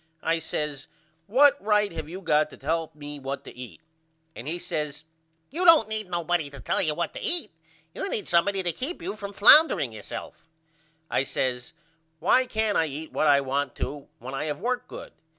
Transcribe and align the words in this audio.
I 0.23 0.39
says 0.39 0.87
What 1.27 1.63
right 1.63 1.91
have 1.91 2.09
you 2.09 2.21
got 2.21 2.49
to 2.49 2.57
tell 2.57 2.89
me 2.95 3.19
what 3.19 3.43
to 3.43 3.55
eat? 3.55 3.81
And 4.35 4.47
he 4.47 4.57
says 4.57 5.03
You 5.51 5.63
don't 5.63 5.87
need 5.87 6.09
nobody 6.09 6.49
to 6.49 6.59
tell 6.59 6.81
you 6.81 6.95
what 6.95 7.13
to 7.13 7.21
eat 7.21 7.51
you 7.93 8.09
need 8.09 8.27
somebody 8.27 8.63
to 8.63 8.71
keep 8.71 9.03
you 9.03 9.15
from 9.15 9.31
floundering 9.31 9.91
yourself 9.91 10.49
I 11.11 11.21
says 11.21 11.73
Why 12.17 12.47
can't 12.47 12.79
I 12.79 12.85
eat 12.87 13.13
what 13.13 13.27
I 13.27 13.41
want 13.41 13.75
to 13.75 14.07
when 14.17 14.33
I 14.33 14.45
have 14.45 14.59
worked 14.59 14.87
good? 14.87 15.13